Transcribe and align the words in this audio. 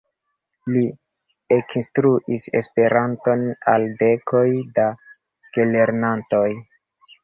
Li 0.75 0.79
ekinstruis 1.57 2.49
Esperanton 2.61 3.47
al 3.77 3.89
dekoj 4.03 4.47
da 4.81 4.91
gelernantoj. 5.57 6.49